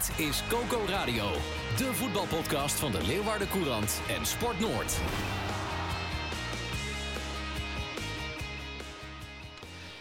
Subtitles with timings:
[0.00, 1.24] Dit is Coco Radio,
[1.76, 4.98] de voetbalpodcast van de Leeuwarden Courant en Sport Noord.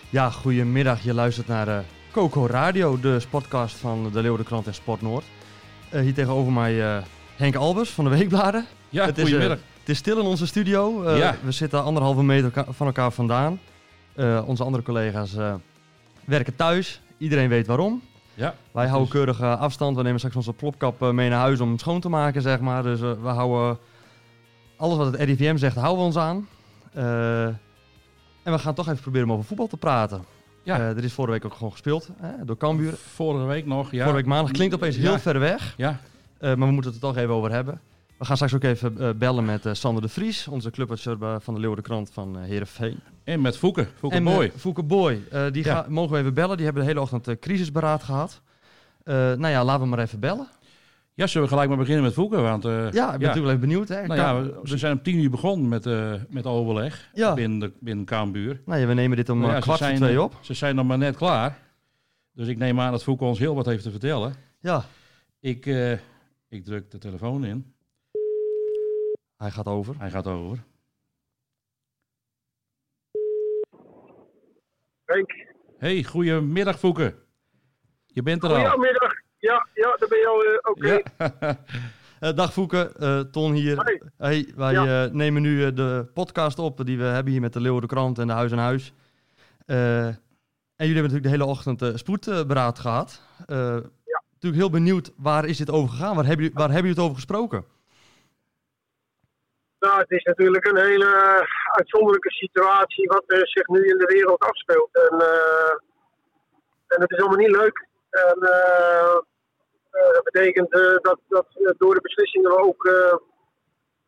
[0.10, 1.04] Ja, goedemiddag.
[1.04, 1.80] Je luistert naar uh,
[2.12, 5.26] Coco Radio, de sportcast van de Leeuwarden Krant en Sport Noord.
[5.94, 6.98] Uh, hier tegenover mij uh,
[7.36, 8.66] Henk Albers van de Weekbladen.
[8.90, 9.58] Ja, het goedemiddag.
[9.58, 11.12] Is, het is stil in onze studio.
[11.16, 11.36] Ja.
[11.44, 13.60] We zitten anderhalve meter van elkaar vandaan.
[14.46, 15.36] onze andere collega's
[16.26, 17.02] werken thuis.
[17.18, 18.02] Iedereen weet waarom.
[18.40, 19.96] Ja, Wij houden keurig uh, afstand.
[19.96, 22.60] We nemen straks onze plopkap uh, mee naar huis om het schoon te maken, zeg
[22.60, 22.84] maar.
[22.84, 23.78] Dus uh, we houden
[24.78, 26.48] alles wat het RIVM zegt, houden we ons aan.
[28.44, 30.24] en we gaan toch even proberen om over voetbal te praten.
[30.64, 30.80] Ja.
[30.80, 32.94] er is vorige week ook gewoon gespeeld hè, door Cambuur.
[32.94, 33.98] Vorige week nog, ja.
[33.98, 35.20] Vorige week maandag klinkt opeens heel Ja.
[35.20, 35.74] ver weg.
[35.78, 36.00] Ja,
[36.40, 37.82] maar we moeten het er toch even over hebben.
[38.20, 41.84] We gaan straks ook even bellen met Sander de Vries, onze clubadviseur van de Leeuwarden
[41.86, 43.00] Krant van Heerenveen.
[43.24, 44.46] en met Fouke, Fouke En Boy.
[44.46, 45.74] uh, Fouke Boy, uh, die Ja.
[45.82, 46.56] ga- mogen we even bellen.
[46.56, 48.42] Die hebben de hele ochtend uh, crisisberaad gehad.
[49.04, 50.48] Uh, nou ja, laten we maar even bellen.
[51.14, 52.36] Ja, zullen we gelijk maar beginnen met Fouke?
[52.42, 53.88] Want, eh, Ja, ik ben natuurlijk wel even benieuwd.
[53.88, 54.08] Hè.
[54.08, 57.34] Nou ja, we, we zijn om tien uur begonnen met, eh, met overleg Ja.
[57.34, 58.62] binnen, de, binnen Kaambuur.
[58.66, 60.38] nou ja, we nemen dit om Nou uh, kwart voor twee op.
[60.42, 61.58] Ze zijn nog maar net klaar.
[62.34, 64.34] Dus ik neem aan dat Fouke ons heel wat heeft te vertellen.
[64.60, 64.86] Ja,
[65.40, 65.92] Ik, eh,
[66.50, 67.74] ik druk de telefoon in.
[69.40, 69.96] Hij gaat over.
[69.98, 70.64] Hij gaat over.
[75.06, 75.32] Henk.
[75.78, 77.16] Hey, goedemiddag Fouke.
[78.06, 78.56] Je bent er al.
[78.70, 79.12] Goedemiddag.
[79.38, 80.44] Ja, ja, daar ben je al.
[80.44, 81.02] eh, Oké.
[81.38, 81.58] Ja.
[82.20, 83.76] Eh, dag Fouke, eh, Ton hier.
[83.76, 84.00] Hoi.
[84.18, 85.06] Hey, wij Ja.
[85.06, 88.28] eh, nemen nu de podcast op die we hebben hier met de Leeuwarden Krant en
[88.28, 88.94] de Huis en Huis.
[89.66, 90.16] Eh, en
[90.76, 93.22] jullie hebben natuurlijk de hele ochtend eh, spoedberaad gehad.
[93.46, 93.58] Eh,
[94.32, 96.16] Natuurlijk heel benieuwd, waar is dit over gegaan?
[96.16, 97.66] Waar hebben jullie, waar hebben jullie het over gesproken?
[99.80, 104.06] Nou, het is natuurlijk een hele eh, uitzonderlijke situatie wat er zich nu in de
[104.06, 104.90] wereld afspeelt.
[104.92, 105.72] En, eh,
[106.88, 107.88] en het is allemaal niet leuk.
[108.10, 109.18] En eh,
[109.90, 111.46] dat betekent dat, dat
[111.78, 112.90] door de beslissingen we ook,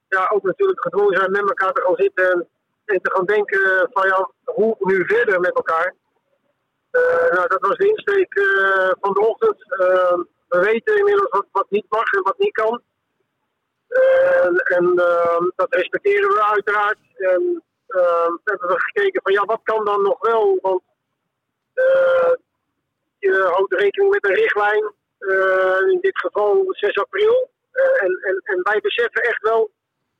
[0.07, 2.47] ja, ook natuurlijk gedwongen zijn met elkaar te gaan zitten
[2.85, 5.95] en, te gaan denken van ja, hoe nu verder met elkaar.
[7.31, 8.33] Nou, dat was de insteek
[8.99, 9.57] van de ochtend.
[10.47, 12.81] We weten inmiddels wat niet mag en wat niet kan.
[14.43, 16.97] En, en ehm, dat respecteren we uiteraard.
[17.17, 20.57] En ehm, hebben we gekeken van ja, wat kan dan nog wel?
[20.61, 20.81] Want
[21.73, 22.33] eh,
[23.19, 27.49] je houdt rekening met een richtlijn, eh, in dit geval 6 april.
[27.71, 29.71] Eh, en, en, en wij beseffen echt wel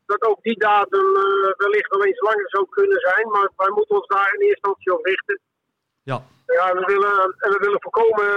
[0.06, 3.28] dat ook die datum eh, wellicht wel eens langer zou kunnen zijn.
[3.30, 5.40] Maar wij moeten ons daar in eerste instantie op richten.
[6.04, 8.30] Ja, Ja, en we willen, en we willen voorkomen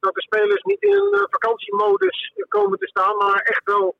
[0.00, 3.96] dat de spelers niet in een eh, vakantiemodus komen te staan, maar echt wel,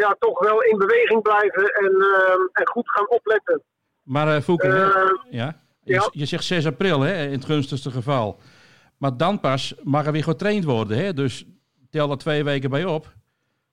[0.00, 3.62] ja, toch wel in beweging blijven en, ehm, en goed gaan opletten.
[4.02, 4.66] Maar eh Fouke?
[4.66, 4.72] Eh,
[5.30, 5.56] ja?
[5.82, 6.08] Je, ja.
[6.12, 8.40] je zegt 6 april hè, in het gunstigste geval.
[8.98, 10.96] Maar dan pas mag er weer getraind worden.
[10.96, 11.12] Hè?
[11.12, 11.44] Dus
[11.90, 13.06] tel er twee weken bij op.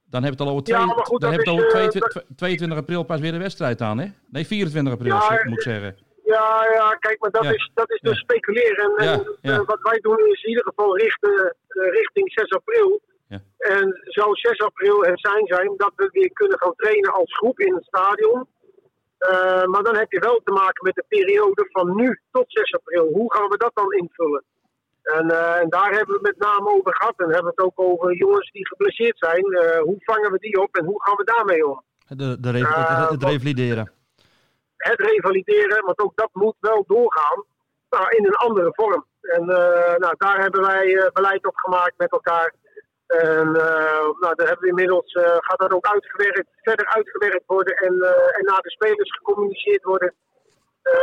[0.10, 2.24] Dan heb je het al over, twee, goed, dan heb je is, over eh, 22,
[2.36, 3.98] 22 april pas weer de wedstrijd aan.
[4.00, 4.08] Hè?
[4.30, 5.96] Nee, 24 april Ja, moet ik zeggen.
[6.24, 8.96] Ja, ja, kijk, maar dat, is, dat is dus speculeren.
[8.96, 13.02] En, eh, wat wij doen is in ieder geval richten, eh, richting 6 april.
[13.28, 13.40] Ja.
[13.58, 17.60] En zou 6 april het zijn zijn dat we weer kunnen gaan trainen als groep
[17.60, 18.48] in het stadion.
[19.18, 22.74] Eh, maar dan heb je wel te maken met de periode van nu tot 6
[22.74, 23.08] april.
[23.08, 24.44] Hoe gaan we dat dan invullen?
[25.04, 27.14] En, eh, en daar hebben we het met name over gehad.
[27.18, 29.44] En hebben we het ook over jongens die geblesseerd zijn.
[29.44, 31.82] Eh, hoe vangen we die op en hoe gaan we daarmee om?
[32.08, 33.92] de, de re- het, revalideren.
[34.78, 37.44] het revalideren, want ook dat moet wel doorgaan,
[37.90, 39.06] maar in een andere vorm.
[39.22, 42.54] En eh, nou, daar hebben wij eh, beleid op gemaakt met elkaar.
[43.08, 47.76] En eh, nou, daar hebben we inmiddels, eh, gaat dat ook uitgewerkt, verder uitgewerkt worden
[47.76, 50.14] en, eh, en naar de spelers gecommuniceerd worden.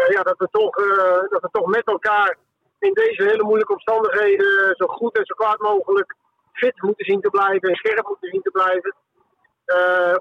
[0.09, 0.77] Ja, dat, we toch,
[1.29, 2.37] dat we toch met elkaar
[2.79, 6.15] in deze hele moeilijke omstandigheden zo goed en zo kwaad mogelijk
[6.53, 8.95] fit moeten zien te blijven en scherp moeten zien te blijven.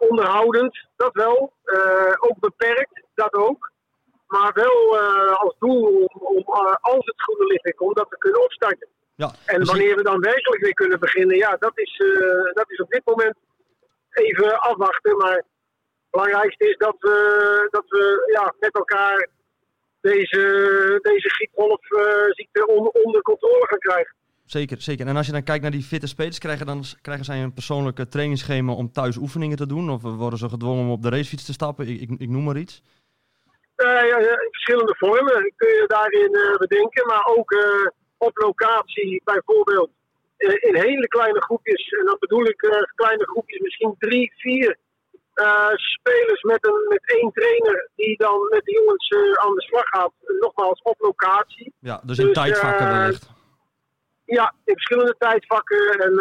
[0.09, 1.53] Onderhoudend, dat wel.
[2.19, 3.71] Ook beperkt, dat ook.
[4.27, 4.97] Maar wel
[5.33, 6.43] als doel om,
[6.81, 8.87] als het goede licht komt, dat we kunnen opstarten.
[9.15, 12.65] Ja, En misschien- wanneer we dan werkelijk weer kunnen beginnen, ja, dat is, eh, dat
[12.67, 13.35] is op dit moment
[14.09, 15.17] even afwachten.
[15.17, 15.45] Maar het
[16.09, 19.29] belangrijkste is dat we, dat we ja, met elkaar
[20.01, 20.39] deze,
[21.01, 24.15] deze griepgolfziekte onder, onder controle gaan krijgen.
[24.45, 25.07] Zeker, zeker.
[25.07, 28.07] En als je dan kijkt naar die fitte spelers, krijgen, dan, krijgen zij een persoonlijke
[28.07, 29.89] trainingsschema om thuis oefeningen te doen?
[29.89, 31.87] Of worden ze gedwongen om op de racefiets te stappen?
[31.87, 32.81] Ik, ik, ik noem maar iets.
[33.77, 37.07] Uh, ja, ja, in verschillende vormen kun je daarin bedenken.
[37.07, 37.51] Maar ook
[38.23, 39.89] op locatie bijvoorbeeld
[40.37, 41.89] in hele kleine groepjes.
[41.89, 42.57] En dan bedoel ik
[42.95, 44.77] kleine groepjes, misschien drie, vier
[45.75, 50.11] spelers met, een, met één trainer die dan met de jongens aan de slag gaat.
[50.39, 51.73] Nogmaals, op locatie.
[51.79, 53.31] Ja, dus in dus, tijdvakken wellicht.
[54.25, 55.99] Ja, in verschillende tijdvakken.
[55.99, 56.13] En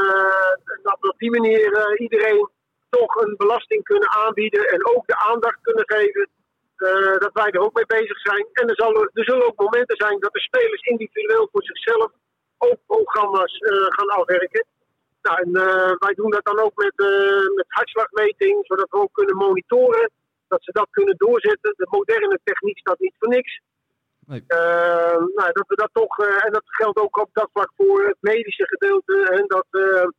[0.82, 2.50] dat we op die manier iedereen
[2.90, 6.28] toch een belasting kunnen aanbieden en ook de aandacht kunnen geven
[6.82, 8.46] uh, dat wij er ook mee bezig zijn.
[8.52, 12.10] En er, zal, er zullen ook momenten zijn dat de spelers individueel voor zichzelf
[12.58, 14.66] ook programma's uh, gaan afwerken.
[15.22, 16.94] Nou, en uh, wij doen dat dan ook met,
[17.54, 20.10] met hartslagmeting, zodat we ook kunnen monitoren.
[20.48, 21.74] Dat ze dat kunnen doorzetten.
[21.76, 23.60] De moderne techniek staat niet voor niks.
[24.26, 24.44] Nee.
[25.38, 28.66] nou, dat we dat toch, en dat geldt ook op dat vlak voor het medische
[28.66, 29.28] gedeelte.
[29.30, 30.12] En dat de,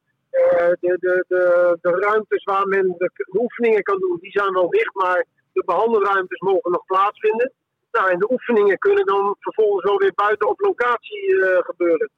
[0.79, 4.93] de, de, de ruimtes waar men de oefeningen kan doen, die zijn wel dicht.
[4.93, 7.51] Maar de behandelruimtes mogen nog plaatsvinden.
[7.91, 12.09] Nou, en de oefeningen kunnen dan vervolgens wel weer buiten op locatie uh, gebeuren.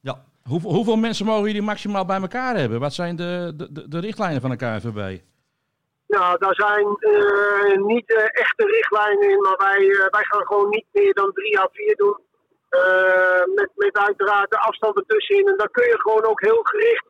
[0.00, 0.24] Ja.
[0.42, 2.80] Hoeveel, hoeveel mensen mogen jullie maximaal bij elkaar hebben?
[2.80, 5.20] Wat zijn de, de, de richtlijnen van de KNVB?
[6.06, 10.86] Nou, daar zijn uh, niet uh, echte richtlijnen in, maar wij, wij gaan gewoon niet
[10.92, 12.18] meer dan drie à vier doen.
[13.54, 15.48] met, met uiteraard de afstand ertussenin.
[15.48, 17.06] En dan kun je gewoon ook heel gericht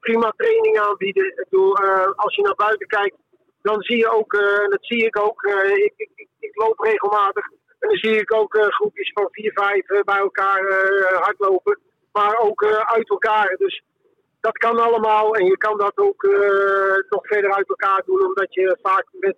[0.00, 1.26] prima training aanbieden.
[1.26, 1.76] Ik bedoel,
[2.16, 3.16] als je naar buiten kijkt,
[3.68, 6.78] dan zie je ook, en eh, dat zie ik ook, eh, ik, ik, ik, loop
[6.78, 7.46] regelmatig.
[7.78, 10.62] En dan zie ik ook eh, groepjes van vier, vijf bij elkaar
[11.20, 11.78] hardlopen.
[12.12, 13.54] Maar ook uit elkaar.
[13.58, 13.82] Dus
[14.40, 15.34] dat kan allemaal.
[15.34, 16.22] En je kan dat ook
[17.08, 19.36] nog verder uit elkaar doen, omdat je vaak met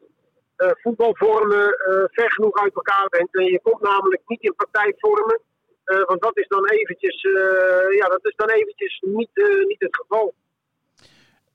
[0.56, 1.76] voetbalvormen
[2.12, 3.34] ver genoeg uit elkaar bent.
[3.36, 5.40] En je komt namelijk niet in partijvormen.
[5.84, 7.22] want dat is dan eventjes,
[7.98, 10.34] ja, dat is dan eventjes niet, niet het geval.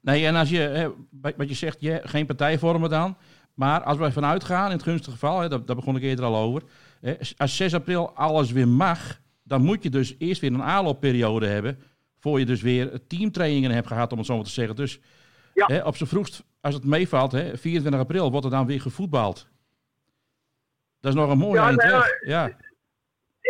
[0.01, 3.18] Nee, en als je, wat je zegt, je, geen partij vormen dan.
[3.53, 6.25] Maar als wij vanuit gaan, in het gunstige geval, hè, daar, daar, begon ik eerder
[6.25, 6.63] al over.
[7.01, 11.48] Hè, als 6 april alles weer mag, dan moet je dus eerst weer een aanloopperiode
[11.48, 11.80] hebben.
[12.19, 14.75] Voor je dus weer teamtrainingen hebt gehad, om het zo maar te zeggen.
[14.75, 15.00] Dus
[15.53, 15.65] ja.
[15.65, 19.47] hè, op z'n vroegst, als het meevalt, hè, 24 april, wordt er dan weer gevoetbald.
[21.00, 22.25] Dat is nog een mooi ja, eind weg.
[22.25, 22.57] Ja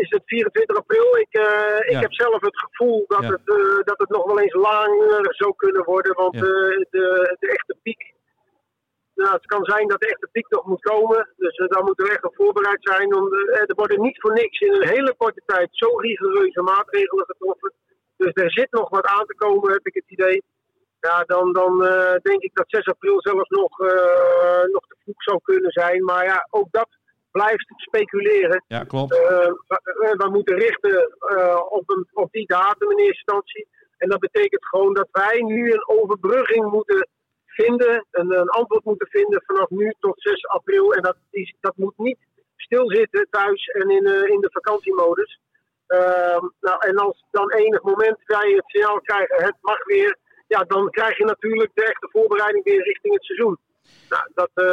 [0.01, 1.18] is het 24 april.
[1.18, 4.53] Ik, uh, ik heb zelf het gevoel dat, het, uh, dat het nog wel eens
[4.53, 6.13] langer zou kunnen worden.
[6.15, 6.42] Want ja.
[6.42, 8.13] uh, de, de echte piek.
[9.15, 11.30] Nou, het kan zijn dat de echte piek nog moet komen.
[11.38, 13.15] Dus daar moeten we echt op voorbereid zijn.
[13.15, 17.74] Om er worden niet voor niks in een hele korte tijd zo rigoureuze maatregelen getroffen.
[18.18, 20.44] Dus er zit nog wat aan te komen, heb ik het idee.
[21.00, 21.80] Ja, dan, dan
[22.21, 23.77] denk ik dat 6 april zelfs nog,
[24.71, 26.04] nog te vroeg zou kunnen zijn.
[26.04, 26.89] Maar ja, ook dat
[27.31, 28.63] blijft speculeren.
[28.68, 29.13] Ja, klopt.
[29.13, 29.19] Uh,
[29.68, 33.68] we, we, moeten richten uh, op, een, op die datum in eerste instantie.
[33.98, 37.07] En dat betekent gewoon dat wij nu een overbrugging moeten
[37.45, 40.94] vinden, een, een antwoord moeten vinden vanaf nu tot 6 april.
[40.94, 42.18] En dat, die, dat moet niet
[42.56, 45.39] stilzitten thuis en in, uh, in de vakantiemodus.
[45.88, 50.18] Ehm, nou, en als dan enig moment wij het signaal krijgen, het mag weer,
[50.48, 53.57] ja, dan krijg je natuurlijk de echte voorbereiding weer richting het seizoen.
[54.10, 54.66] Nou, dat, uh,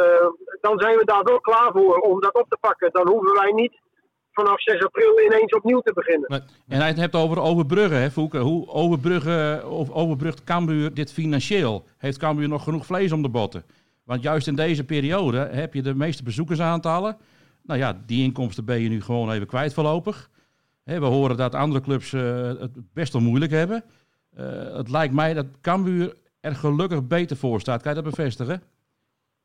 [0.61, 2.89] dan zijn we daar wel klaar voor om dat op te pakken.
[2.91, 3.79] Dan hoeven wij niet
[4.31, 6.43] vanaf 6 april ineens opnieuw te beginnen.
[6.67, 8.37] En hij het hebt over overbruggen, hè, Fouke.
[8.37, 11.85] Hoe overbruggen, of overbrugt Cambuur dit financieel?
[11.97, 13.63] Heeft Cambuur nog genoeg vlees om de botten?
[14.03, 17.17] Want juist in deze periode heb je de meeste bezoekersaantallen.
[17.63, 20.29] Nou ja, die inkomsten ben je nu gewoon even kwijt voorlopig.
[20.83, 23.83] we horen dat andere clubs uh, het best wel moeilijk hebben.
[24.39, 27.81] Uh, het lijkt mij dat Cambuur er gelukkig beter voor staat.
[27.81, 28.63] Kan je dat bevestigen?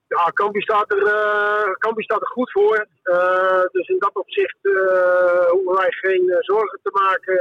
[0.09, 2.87] Ja, Kambi staat er, uh, staat er goed voor.
[3.05, 7.39] Uh, dus in dat opzicht uh, hoeven wij geen zorgen te maken.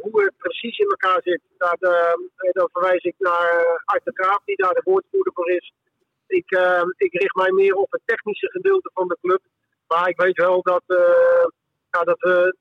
[0.00, 1.76] hoe het precies in elkaar zit, daar,
[2.52, 5.72] dan verwijs ik naar Art Graaf, die daar de woordvoerder voor is.
[6.26, 6.50] Ik,
[6.96, 9.40] ik richt mij meer op het technische gedeelte van de club.
[9.86, 10.82] Maar ik weet wel dat,
[11.90, 12.56] ja, dat, we,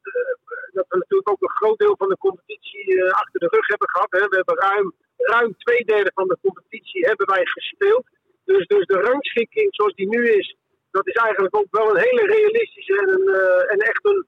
[0.74, 4.12] dat we natuurlijk ook een groot deel van de competitie achter de rug hebben gehad.
[4.12, 4.28] Hè.
[4.28, 8.06] We hebben ruim, ruim twee derde van de competitie hebben wij gespeeld.
[8.52, 10.56] Dus, dus de rangschikking zoals die nu is,
[10.92, 14.26] dat is eigenlijk ook wel een hele realistische en, een, uh, en echt een,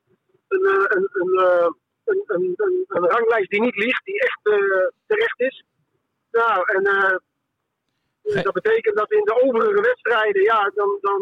[0.48, 0.86] een, eh,
[1.22, 1.70] een, eh,
[2.06, 5.64] een, een, een, een, ranglijst die niet ligt, die echt uh, terecht is.
[6.32, 11.22] Nou, en uh, dat betekent dat in de overige wedstrijden, ja, dan, dan,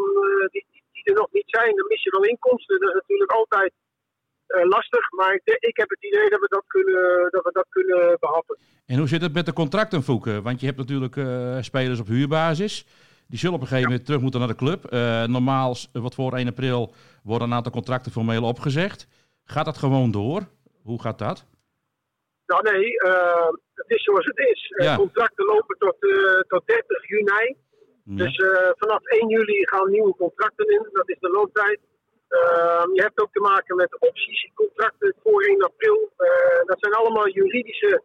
[0.52, 2.80] die, die er nog niet zijn, dan mis je wel inkomsten.
[2.80, 3.74] Dat is natuurlijk altijd
[4.48, 5.12] lastig.
[5.12, 8.58] Maar ik, ik, heb het idee dat we dat kunnen, dat we dat kunnen behappen.
[8.86, 10.44] En hoe zit het met de contracten, Voeken?
[10.44, 12.86] Want je hebt natuurlijk uh, spelers op huurbasis.
[13.28, 14.86] Die zullen op een gegeven moment terug moeten naar de club.
[14.86, 19.08] Eh, normaal, wat voor 1 april, worden een aantal contracten formeel opgezegd.
[19.44, 20.42] Gaat dat gewoon door?
[20.84, 21.46] Hoe gaat dat?
[22.46, 24.72] Nou nee, eh, het is zoals het is.
[24.78, 24.96] Eh, Ja.
[24.96, 27.56] contracten lopen tot, eh, tot 30 juni.
[28.04, 28.16] Ja.
[28.24, 30.88] Dus eh, vanaf 1 juli gaan nieuwe contracten in.
[30.92, 31.80] Dat is de looptijd.
[32.28, 36.10] Ehm, je hebt ook te maken met opties, contracten voor 1 april.
[36.18, 38.02] Eh, dat zijn allemaal juridische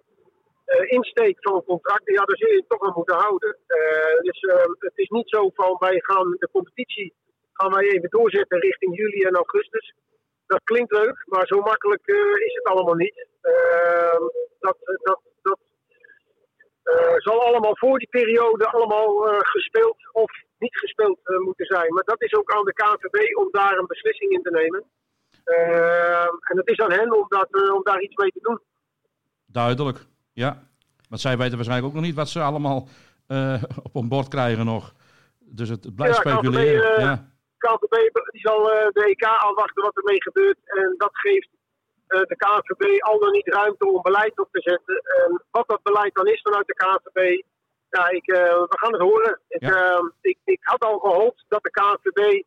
[0.72, 2.14] eh, insteek van contracten.
[2.14, 3.56] Ja, daar zul je toch aan moeten houden.
[3.66, 7.14] Eh, dus eh, het is niet zo van wij gaan de competitie
[7.52, 9.94] gaan wij even doorzetten richting juli en augustus.
[10.46, 12.06] Dat klinkt leuk, maar zo makkelijk
[12.46, 13.26] is het allemaal niet.
[13.40, 14.22] Ehm,
[14.60, 15.20] dat, dat,
[17.16, 21.92] zal allemaal voor die periode allemaal eh, gespeeld of niet gespeeld eh, moeten zijn.
[21.94, 24.84] Maar dat is ook aan de KNVB om daar een beslissing in te nemen.
[26.40, 28.60] En het is aan hen om, dat, eh, om daar iets mee te doen.
[29.46, 29.98] Duidelijk,
[30.32, 30.62] ja.
[31.08, 32.88] Want zij weten waarschijnlijk ook nog niet wat ze allemaal
[33.26, 34.92] eh, op een bord krijgen nog.
[35.38, 36.80] Dus het, het blijft Ja, speculeren.
[36.82, 37.30] KNVB, eh, ja.
[37.58, 40.58] KNVB die zal eh, de EK afwachten wat ermee gebeurt.
[40.64, 41.61] En dat geeft eh,
[42.20, 44.96] de KNVB al dan niet ruimte om beleid op te zetten.
[44.96, 47.42] En wat dat beleid dan is vanuit de KNVB,
[47.88, 49.40] ja, ik, eh, we gaan het horen.
[49.48, 49.96] Ik, Ja.
[49.96, 52.42] eh, ik, ik had al gehoopt dat de KNVB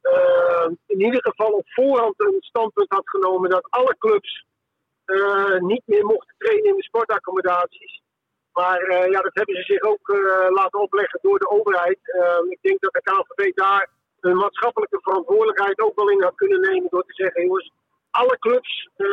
[0.00, 4.44] eh, in ieder geval op voorhand een standpunt had genomen dat alle clubs
[5.04, 8.02] eh, niet meer mochten trainen in de sportaccommodaties.
[8.52, 11.98] Maar eh, ja, dat hebben ze zich ook eh, laten opleggen door de overheid.
[12.02, 13.88] Eh, ik denk dat de KNVB daar
[14.20, 17.70] een maatschappelijke verantwoordelijkheid ook wel in had kunnen nemen door te zeggen, jongens,
[18.20, 19.06] alle clubs eh,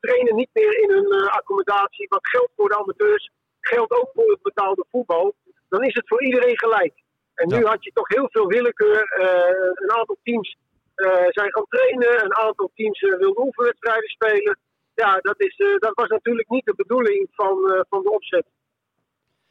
[0.00, 2.06] trainen niet meer in hun eh, accommodatie.
[2.08, 5.34] Wat geldt voor de amateurs, geldt ook voor het betaalde voetbal.
[5.68, 6.94] Dan is het voor iedereen gelijk.
[7.34, 7.68] En nu Ja.
[7.70, 9.02] had je toch heel veel willekeur.
[9.02, 10.56] Eh, een aantal teams
[10.94, 14.58] eh, zijn gaan trainen, een aantal teams wilden oefenwedstrijden spelen.
[14.94, 18.46] Ja, dat, is, eh, dat was natuurlijk niet de bedoeling van, eh, van de opzet.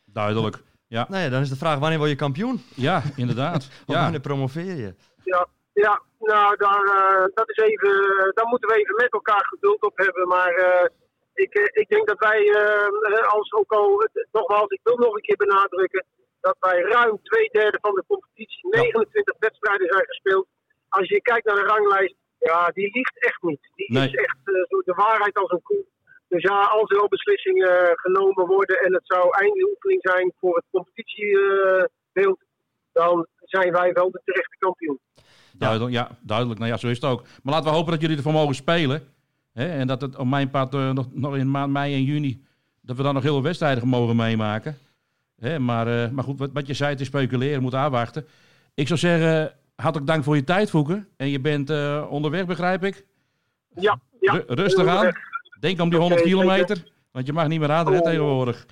[0.05, 0.57] Duidelijk.
[0.87, 2.61] Ja, Nou ja, dan is de vraag, wanneer word je kampioen?
[2.75, 3.63] ja inderdaad.
[3.87, 4.01] Of Ja.
[4.01, 4.93] wanneer promoveer je?
[5.23, 5.47] Ja,
[5.83, 7.95] ja nou, daar, eh, dat is even,
[8.33, 10.27] daar moeten we even met elkaar geduld op hebben.
[10.27, 10.89] Maar eh,
[11.33, 15.21] ik, eh, ik denk dat wij, eh, als ook al, nogmaals, ik wil nog een
[15.21, 16.05] keer benadrukken,
[16.41, 20.47] dat wij ruim twee derde van de competitie, 29 wedstrijden zijn gespeeld.
[20.89, 23.69] Als je kijkt naar de ranglijst, ja, die liegt echt niet.
[23.75, 24.07] Die Nee.
[24.07, 24.53] is echt eh,
[24.85, 25.85] de waarheid als een koe.
[26.27, 30.55] Dus ja, als er al beslissingen eh, genomen worden en het zou eindoefening zijn voor
[30.55, 32.39] het competitiebeeld,
[32.93, 34.99] dan zijn wij wel de terechte kampioen.
[35.57, 36.59] Duidelijk, ja, duidelijk.
[36.59, 37.21] Nou ja, zo is het ook.
[37.43, 39.03] Maar laten we hopen dat jullie ervoor mogen spelen.
[39.53, 39.65] Hè?
[39.79, 42.43] En dat het op mijn pad eh, nog, nog in maand mei en juni...
[42.81, 44.77] dat we dan nog heel veel wedstrijden mogen meemaken.
[45.39, 45.59] Hè?
[45.59, 48.25] Maar, eh, maar goed, wat, wat je zei, te speculeren, moet afwachten.
[48.73, 51.07] Ik zou zeggen, hartelijk dank voor je tijd, Voeken.
[51.17, 53.05] En je bent eh, onderweg, begrijp ik?
[53.75, 54.33] Ja, ja.
[54.33, 55.11] Ru- rustig aan.
[55.59, 56.83] Denk om die 100 Oké, kilometer.
[57.11, 58.03] Want je mag niet meer aan hè, Oh.
[58.03, 58.65] tegenwoordig.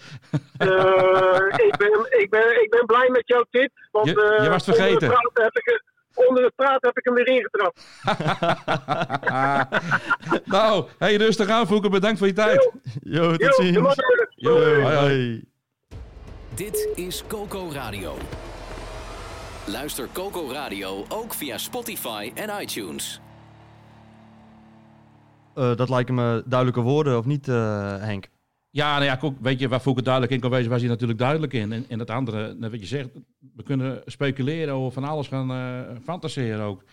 [0.54, 3.72] Ik, ben, ik, ben, ik ben blij met jouw tip.
[3.92, 5.10] Want, Je- je was vergeten.
[5.34, 7.82] Heb ik, onder het praten heb ik hem weer ingetrapt.
[10.56, 11.92] nou, hey, rustig aan, Voeken.
[11.92, 12.72] Bedankt voor je tijd.
[13.04, 13.96] Yo, tot Yo, ziens.
[14.36, 15.44] Yo, Hoi, hoi.
[16.56, 18.18] Dit is Coco Radio.
[19.66, 23.22] Luister Coco Radio ook via Spotify en iTunes.
[25.56, 28.28] Eh, dat lijken me duidelijke woorden, of niet, eh, Henk?
[28.74, 31.54] Ja, nou ja, weet je, waar Fouke duidelijk in kan wezen, was hij natuurlijk duidelijk
[31.54, 31.72] in.
[31.72, 33.10] En, en het andere, net wat je zegt,
[33.56, 36.84] we kunnen speculeren over van alles gaan eh, fantaseren ook.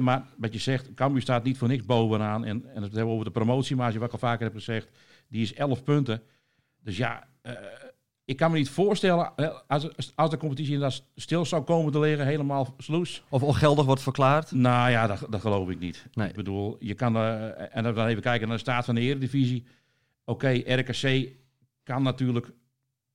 [0.00, 2.44] Maar wat je zegt, Cambuur staat niet voor niks bovenaan.
[2.44, 4.88] En, en het hebben we over de promotiemarge, wat ik al vaker heb gezegd,
[5.28, 6.22] die is 11 punten.
[6.82, 7.52] Dus ja, eh,
[8.24, 12.00] ik kan me niet voorstellen, eh, als, als de competitie inderdaad stil zou komen te
[12.00, 13.22] liggen, helemaal sloes.
[13.28, 14.52] Of ongeldig wordt verklaard?
[14.52, 16.06] Nou ja, dat, dat geloof ik niet.
[16.12, 16.28] Nee.
[16.28, 19.64] Ik bedoel, je kan eh, en dan even kijken naar de staat van de Eredivisie.
[20.24, 21.28] Oké, RKC
[21.82, 22.52] kan natuurlijk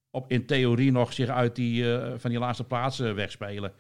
[0.09, 3.74] op, in theorie nog zich uit die, eh, van die laatste plaatsen wegspelen.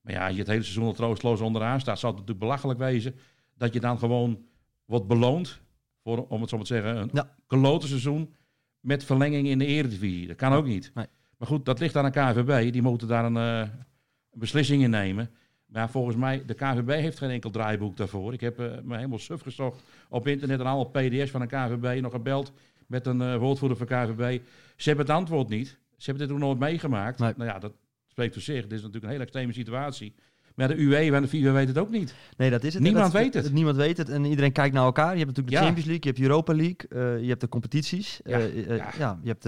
[0.00, 2.78] Maar ja, als je het hele seizoen al troostloos onderaan staat, zal het natuurlijk belachelijk
[2.78, 3.14] wezen
[3.56, 4.44] dat je dan gewoon
[4.84, 5.60] wordt beloond
[6.02, 7.36] voor, om het zo maar te zeggen, een Ja.
[7.46, 8.34] klote seizoen
[8.80, 10.26] met verlenging in de Eredivisie.
[10.26, 10.90] Dat kan ook niet.
[10.94, 11.06] Nee.
[11.38, 12.72] Maar goed, dat ligt aan de KVB.
[12.72, 13.70] Die moeten daar een, een
[14.30, 15.30] beslissing in nemen.
[15.66, 18.32] Maar volgens mij, de KVB heeft geen enkel draaiboek daarvoor.
[18.32, 22.00] Ik heb eh, me helemaal suf gezocht op internet en allemaal PDF's van de KVB.
[22.00, 22.52] Nog gebeld
[22.90, 24.40] met een woordvoerder van KVB.
[24.76, 25.68] Ze hebben het antwoord niet.
[25.96, 27.18] Ze hebben dit ook nooit meegemaakt.
[27.18, 27.32] Nee.
[27.36, 27.72] Nou ja, dat
[28.06, 28.62] spreekt voor zich.
[28.62, 30.14] Dit is natuurlijk een hele extreme situatie.
[30.54, 32.14] Maar de UE en de FIFA weten het ook niet.
[32.36, 32.82] Nee, dat is het.
[32.82, 33.52] Niemand dat- weet het.
[33.52, 35.12] Niemand weet het en iedereen kijkt naar elkaar.
[35.12, 35.62] Je hebt natuurlijk de Ja.
[35.62, 38.20] Champions League, je hebt Europa League, eh, je hebt de competities.
[38.24, 38.90] Ja, eh, eh, ja.
[38.98, 39.44] ja, je hebt...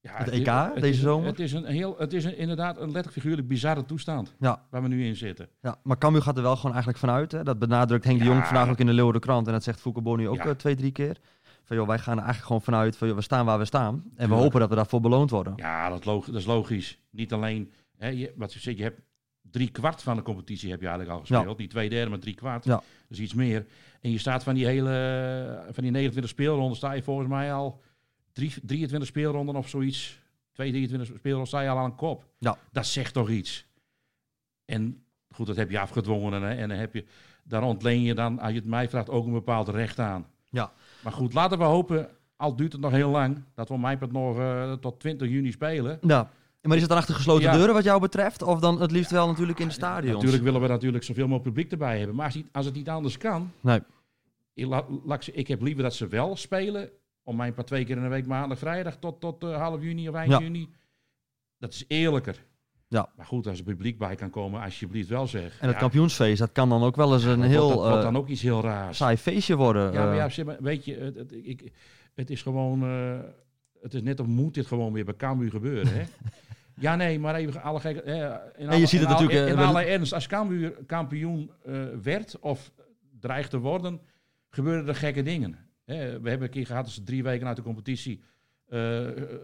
[0.00, 1.26] Ja, Het EK het deze is, zomer?
[1.26, 4.88] Het is, een heel, het is een, inderdaad een letterlijk figuurlijk bizarre toestand waar we
[4.88, 5.48] nu in zitten.
[5.60, 7.32] ja, maar Cambuur gaat er wel gewoon eigenlijk vanuit.
[7.32, 7.42] Hè?
[7.42, 8.24] Dat benadrukt Henk de.
[8.24, 9.46] Jong vandaag ook in de Leeuwardenkrant.
[9.46, 11.16] En dat zegt Foucault nu ook twee, drie keer.
[11.66, 13.94] Van joh, wij gaan er eigenlijk gewoon vanuit van joh, we staan waar we staan.
[13.94, 14.40] En we Tuurlijk.
[14.40, 15.52] hopen dat we daarvoor beloond worden.
[15.56, 16.98] Ja, dat, dat is logisch.
[17.10, 19.00] Niet alleen Hè, je, wat je zegt, je hebt
[19.50, 21.58] drie kwart van de competitie heb je eigenlijk al gespeeld.
[21.58, 22.64] Niet twee derde, maar drie kwart.
[22.64, 22.82] Ja.
[23.08, 23.66] Dus iets meer.
[24.00, 27.82] En je staat van die hele, van die 29 speelronden, sta je volgens mij al
[28.32, 30.20] drie, 23 speelronden of zoiets.
[30.52, 32.24] Twee, 23 speelronden sta je al aan kop.
[32.38, 32.58] Ja.
[32.72, 33.66] Dat zegt toch iets.
[34.64, 36.42] En goed, dat heb je afgedwongen.
[36.42, 37.04] Hè, en dan heb je,
[37.44, 40.26] daar ontleen je dan, als je het mij vraagt, ook een bepaald recht aan.
[40.50, 40.72] Ja.
[41.06, 43.98] Maar goed, laten we hopen, al duurt het nog heel lang, dat we om mij
[44.10, 45.98] nog eh, tot 20 juni spelen.
[46.00, 46.30] Ja.
[46.62, 47.52] Maar is het dan achter gesloten Ja.
[47.52, 48.42] deuren wat jou betreft?
[48.42, 50.14] Of dan het liefst wel natuurlijk in de stadions?
[50.14, 52.16] Natuurlijk willen we natuurlijk zoveel mogelijk publiek erbij hebben.
[52.16, 53.80] Maar als, als het niet anders kan, Nee.
[54.54, 56.90] ik, la- ik heb liever dat ze wel spelen.
[57.22, 59.82] Om mij een paar twee keer in de week maandag, vrijdag tot, tot eh, half
[59.82, 60.38] juni of eind Ja.
[60.40, 60.68] juni.
[61.58, 62.44] Dat is eerlijker.
[62.88, 63.08] Ja.
[63.16, 65.60] Maar goed, als er publiek bij kan komen, alsjeblieft wel zeg.
[65.60, 68.02] En het Ja, kampioensfeest, dat kan dan ook wel eens een heel dat wordt eh,
[68.02, 68.96] dan ook iets heel raars.
[68.96, 69.92] saai feestje worden.
[69.92, 70.16] Ja, maar eh.
[70.16, 71.72] ja, zeg maar, weet je, het, het, ik,
[72.14, 73.18] het is gewoon, eh,
[73.82, 76.02] het is net of moet dit gewoon weer bij Cambuur gebeuren, hè?
[76.86, 79.68] ja, nee, maar even alle gekke, eh, in En je ziet het natuurlijk, in, eh,
[79.68, 82.72] alle ernst, als Cambuur kampioen eh, werd of
[83.20, 84.00] dreigt te worden,
[84.50, 85.58] gebeuren er gekke dingen.
[85.84, 88.26] We hebben een keer gehad dat ze drie weken uit de competitie eh,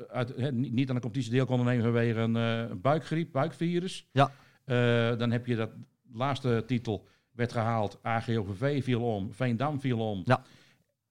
[0.09, 4.07] uit, hè, niet aan de competitie deel konden nemen vanwege een eh, buikgriep, buikvirus.
[4.13, 4.33] Ja.
[4.65, 5.71] Eh, dan heb je dat
[6.13, 7.99] laatste titel werd gehaald.
[8.03, 10.23] AGOVV viel om, Veendam viel om.
[10.25, 10.43] Ja.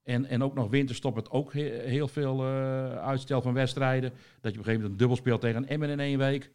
[0.03, 4.09] En, en ook nog winterstop het ook he- heel veel eh, uitstel van wedstrijden.
[4.09, 6.51] Dat je op een gegeven moment een dubbel speelt tegen Emmen in één week.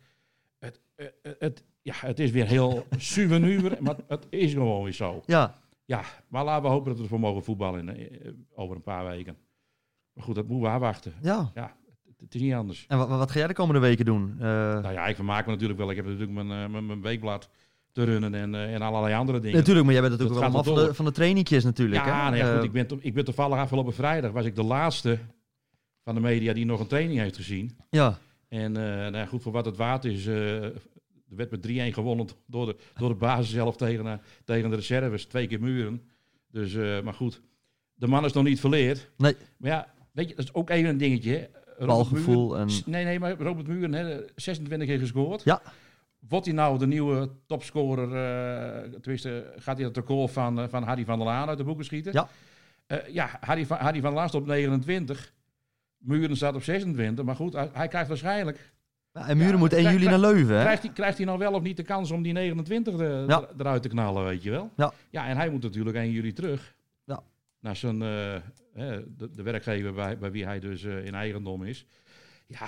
[0.59, 4.93] Het, eh, eh, het, ja, het is weer heel suvenuur, maar het is gewoon weer
[4.93, 5.23] zo.
[5.27, 5.55] ja.
[5.85, 9.07] Ja, maar laten we hopen dat we ervoor mogen voetballen in, eh, over een paar
[9.07, 9.37] weken.
[10.17, 11.13] Maar goed, dat moeten we afwachten.
[11.23, 11.51] ja.
[11.55, 12.85] Ja, het, het is niet anders.
[12.89, 14.35] En wat, wat ga jij de komende weken doen?
[14.39, 15.91] Eh, Nou ja, ik vermaak me natuurlijk wel.
[15.91, 17.49] Ik heb natuurlijk mijn, eh, mijn, mijn weekblad
[17.93, 19.57] te runnen en, eh, en allerlei andere dingen.
[19.57, 22.05] natuurlijk, maar jij bent natuurlijk Dat wel allemaal van de, van de trainingjes natuurlijk.
[22.05, 22.31] ja, hè?
[22.31, 25.19] nou ja, goed, ik, ben, ik ben toevallig afgelopen vrijdag was ik de laatste
[26.05, 27.77] van de media die nog een training heeft gezien.
[27.91, 28.19] ja.
[28.49, 30.73] En nou ja, goed, voor wat het waard is, er
[31.29, 35.27] werd met 3-1 gewonnen door de, door de basis zelf tegen, tegen de reserves.
[35.27, 36.03] Twee keer muren.
[36.51, 37.41] Dus, maar goed,
[37.95, 39.11] de man is nog niet verleerd.
[39.17, 39.37] Nee.
[39.57, 41.51] Maar ja, weet je, dat is ook even een dingetje.
[41.79, 45.43] Balgevoel en- Nee, nee, maar Robert Muren, hè, 26 keer gescoord.
[45.45, 45.63] Ja.
[46.29, 50.83] Wordt hij nou de nieuwe topscorer, eh tenminste, gaat hij het record van, eh, van
[50.83, 52.13] Harry van der Laan uit de boeken schieten?
[52.13, 52.29] Ja.
[52.87, 55.33] Eh, ja, Harry van, Harry van der Laan staat op 29.
[55.99, 57.25] Muren staat op 26.
[57.25, 58.73] Maar goed, hij, hij krijgt waarschijnlijk...
[59.13, 60.63] Ja, en Muren Ja, moet 1 krijg- juli naar Leuven, hè?
[60.63, 63.41] Krijgt hij, krijgt hij nou wel of niet de kans om die 29 er- Ja.
[63.41, 64.71] er- eruit te knallen, weet je wel?
[64.77, 64.93] Ja.
[65.11, 66.75] Ja, en hij moet natuurlijk 1 juli terug.
[67.61, 68.41] Naar zijn, eh,
[69.17, 71.87] de, de werkgever bij, bij wie hij dus eh, in eigendom is.
[72.47, 72.67] Ja,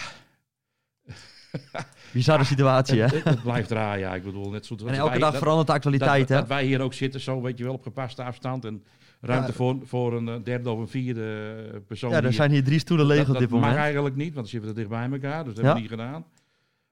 [2.12, 3.06] Bizarre situatie, hè?
[3.24, 4.14] het, blijft ja.
[4.14, 6.34] Ik bedoel, net zo En elke dag verandert de actualiteit, dat, hè?
[6.36, 8.64] dat wij hier ook zitten, zo weet je wel, op gepaste afstand.
[8.64, 8.84] En
[9.20, 9.52] ruimte Ja.
[9.54, 12.10] voor, voor een eh, derde of een vierde persoon.
[12.10, 12.32] Ja, er hier.
[12.32, 13.78] zijn hier drie stoelen leeg dat, op dat dit mag moment.
[13.78, 15.44] eigenlijk niet, want dan zitten we dicht bij elkaar.
[15.44, 15.72] Dus dat Ja.
[15.72, 16.24] hebben we niet gedaan.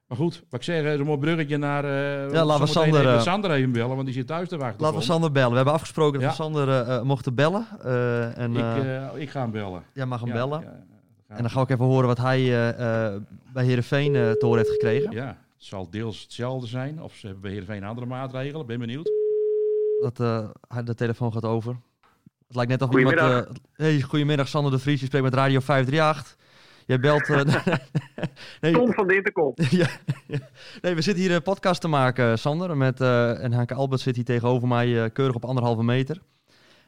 [0.07, 1.85] Maar goed, wat ik zeg, een mooi bruggetje naar...
[1.85, 4.57] eh laten we zometeen Sander, even eh, Sander even bellen, want die zit thuis te
[4.57, 4.81] wachten.
[4.83, 5.05] Laten we.
[5.05, 5.51] Sander bellen.
[5.51, 6.29] We hebben afgesproken dat Ja.
[6.29, 7.67] we Sander eh, eh, mochten bellen.
[7.83, 9.83] eh, en Ik, ik ga hem bellen.
[9.93, 10.61] jij mag hem Ja, bellen.
[10.61, 12.69] ja, En dan ga ik even horen wat hij eh,
[13.15, 13.21] eh,
[13.53, 15.11] bij Heerenveen eh te horen heeft gekregen.
[15.13, 17.03] Ja, het zal deels hetzelfde zijn.
[17.03, 18.67] Of ze hebben bij Heerenveen andere maatregelen.
[18.67, 19.11] Ben benieuwd.
[20.03, 21.77] Dat eh, de telefoon gaat over.
[22.47, 23.17] Het lijkt net of iemand...
[23.17, 23.39] Eh,
[23.73, 25.01] hey, goedemiddag, Sander de Vries.
[25.01, 26.37] Je spreekt met Radio 538.
[26.87, 27.29] Jij belt...
[27.31, 27.45] eh,
[28.61, 29.53] nee, Tom van de Intercom.
[29.71, 29.87] ja,
[30.83, 32.77] nee, we zitten hier een podcast te maken, Sander.
[32.77, 36.23] Met, eh en Hanke Albert zit hier tegenover mij, eh, keurig op anderhalve meter.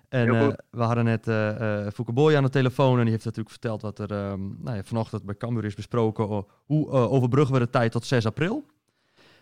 [0.09, 2.97] En eh, we hadden net eh eh Fouke Boy aan de telefoon.
[2.97, 6.29] En die heeft natuurlijk verteld wat er ehm, nou ja, vanochtend bij Cambuur is besproken.
[6.29, 8.65] o- hoe eh, overbruggen we de tijd tot 6 april?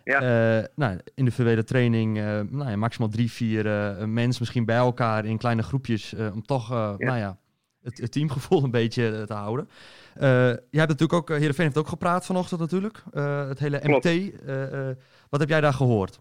[0.04, 0.20] Ja.
[0.58, 5.24] Eh, nou, individuele training, eh, nou ja, maximaal drie, vier eh, mensen misschien bij elkaar
[5.24, 6.14] in kleine groepjes.
[6.14, 7.38] eh, om toch eh, Nou ja,
[7.86, 9.68] het, het teamgevoel een beetje eh, te houden.
[10.14, 10.24] Eh
[10.70, 13.02] je hebt natuurlijk ook, uh, Heerenveen heeft ook gepraat vanochtend natuurlijk.
[13.12, 13.80] Eh, het hele.
[13.82, 14.04] MT.
[14.04, 14.96] eh, eh,
[15.30, 16.20] wat heb jij daar gehoord?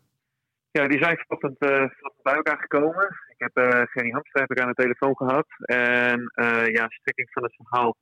[0.72, 3.08] Ja, die zijn vanochtend eh, vanochtend bij elkaar gekomen.
[3.28, 5.46] Ik heb eh Gerry Hamstra heb ik aan de telefoon gehad.
[5.66, 7.96] En eh, ja, strekking van het verhaal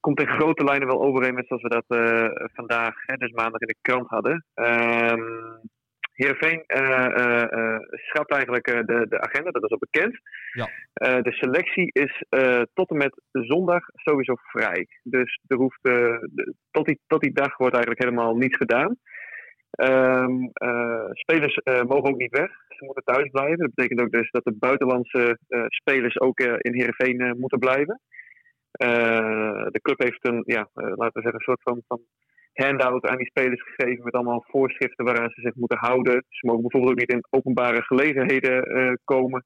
[0.00, 3.60] komt in grote lijnen wel overeen met zoals we dat eh, vandaag, hè, dus maandag
[3.60, 4.44] in de krant hadden.
[4.54, 5.20] Ehm
[6.14, 10.18] Heerenveen eh, eh, eh, schrapt eigenlijk de, de agenda, dat is al bekend.
[10.52, 10.68] Ja.
[11.20, 12.24] De selectie is
[12.74, 14.86] tot en met zondag sowieso vrij.
[15.02, 18.96] Dus er hoeft, de- tot, die, tot die dag wordt eigenlijk helemaal niets gedaan.
[19.70, 22.50] Ehm, eh, spelers mogen ook niet weg.
[22.68, 23.58] Ze moeten thuis blijven.
[23.58, 28.00] Dat betekent ook dus dat de buitenlandse spelers ook in Heerenveen moeten blijven.
[29.70, 32.00] De club heeft een, ja, laten we zeggen, een soort van, van
[32.54, 36.24] handout aan die spelers gegeven met allemaal voorschriften waaraan ze zich moeten houden.
[36.28, 39.44] Ze mogen bijvoorbeeld ook niet in openbare gelegenheden eh, komen.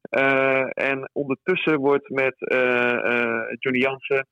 [0.00, 4.26] Eh, en ondertussen wordt met eh, Johnny Jansen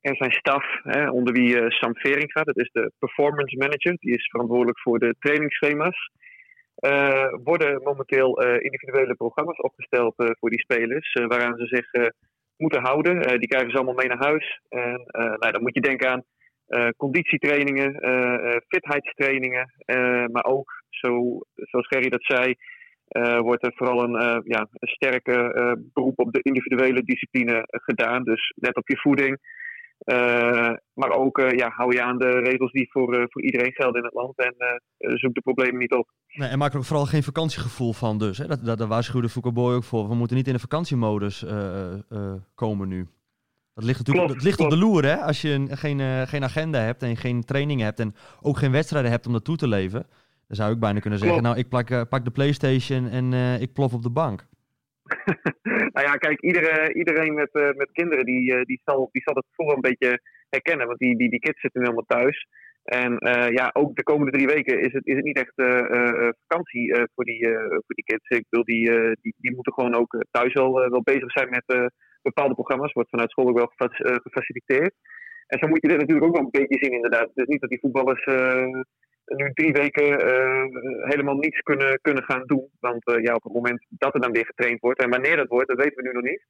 [0.00, 4.14] en zijn staf, hè, onder wie Sam Vering gaat, dat is de performance manager, die
[4.14, 6.10] is verantwoordelijk voor de trainingsschema's.
[7.44, 12.12] Worden momenteel individuele programma's opgesteld voor die spelers, waaraan ze zich
[12.56, 13.38] moeten houden.
[13.38, 14.60] Die krijgen ze allemaal mee naar huis.
[14.68, 16.24] En nou, dan moet je denken aan
[16.96, 22.54] conditietrainingen, eh, eh, fitheidstrainingen, eh, maar ook, zo, zoals Gerry dat zei,
[23.08, 27.52] eh, wordt er vooral een, eh, ja, een sterke eh, beroep op de individuele discipline
[27.52, 28.22] eh, gedaan.
[28.24, 29.38] Dus let op je voeding.
[29.98, 33.72] Eh, maar ook eh, ja, hou je aan de regels die voor, eh, voor iedereen
[33.72, 36.08] gelden in het land en eh, zoek de problemen niet op.
[36.28, 38.38] Nee, en maak er ook vooral geen vakantiegevoel van dus.
[38.38, 38.46] Hè?
[38.46, 40.08] Dat, dat, daar waarschuwde Foucault ook voor.
[40.08, 43.06] We moeten niet in de vakantiemodus eh, eh, komen nu.
[43.78, 45.16] Dat ligt natuurlijk Klopt, dat ligt op de loer, hè?
[45.16, 48.72] Als je een- geen, eh, geen agenda hebt en geen trainingen hebt en ook geen
[48.72, 50.06] wedstrijden hebt om naartoe te leven.
[50.46, 51.52] Dan zou ik bijna kunnen zeggen, Klopt.
[51.54, 54.46] nou, ik plak, eh, pak de Playstation en eh, ik plof op de bank.
[55.94, 59.66] nou ja, kijk, iedere, iedereen met, met kinderen die, die, zal, die zal het gevoel
[59.66, 60.86] wel een beetje herkennen.
[60.86, 62.46] Want die, die, die kids zitten nu allemaal thuis.
[62.82, 63.12] En
[63.52, 65.52] ja, ook de komende drie weken is het, is het niet echt
[66.46, 67.48] vakantie voor, die,
[67.86, 68.28] voor die kids.
[68.28, 68.84] Ik bedoel, die,
[69.20, 71.90] die, die moeten gewoon ook thuis wel, wel bezig zijn met
[72.22, 72.92] bepaalde programma's.
[72.92, 74.94] Wordt vanuit school ook wel eh, gefaciliteerd.
[75.46, 77.30] En zo moet je dit natuurlijk ook wel een beetje zien, inderdaad.
[77.34, 78.66] Dus niet dat die voetballers eh,
[79.24, 80.64] nu drie weken eh,
[81.02, 82.68] helemaal niets kunnen, kunnen gaan doen.
[82.80, 85.68] Want ja, op het moment dat er dan weer getraind wordt, en wanneer dat wordt,
[85.68, 86.42] dat weten we nu nog niet.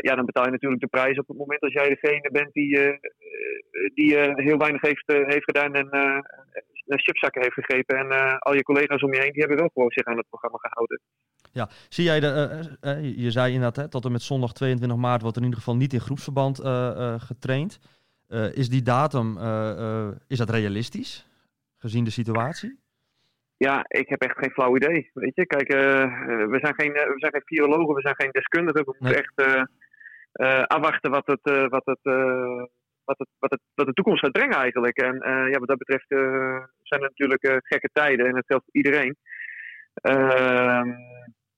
[0.00, 3.00] Ja, dan betaal je natuurlijk de prijs op het moment als jij degene bent die,
[3.94, 5.88] die heel weinig heeft, heeft gedaan en
[6.86, 7.96] naar chipzakken heeft gegrepen.
[7.96, 10.58] En al je collega's om je heen, die hebben wel gewoon zich aan het programma
[10.58, 11.00] gehouden.
[11.52, 12.26] Ja, zie jij, de,
[12.80, 15.42] eh, eh, je- je zei inderdaad, hè, tot en met zondag 22 maart wordt er
[15.42, 17.78] in ieder geval niet in groepsverband eh, eh, getraind.
[18.28, 21.26] Eh, is die datum, eh, eh, is dat realistisch,
[21.78, 22.80] gezien de situatie?
[23.56, 25.10] Ja, ik heb echt geen flauw idee.
[25.14, 26.10] Weet je, kijk, eh, eh,
[26.50, 28.84] we, zijn geen, eh, we zijn geen virologen, we zijn geen deskundigen.
[28.84, 29.14] We moeten Nee.
[29.22, 29.62] echt eh,
[30.32, 32.64] eh, afwachten wat, het, eh, wat, het, eh,
[33.04, 34.96] wat, het, wat, het, wat de toekomst gaat brengen eigenlijk.
[34.98, 36.18] En eh, ja, wat dat betreft eh,
[36.82, 39.16] zijn er natuurlijk eh, gekke tijden en dat geldt voor iedereen.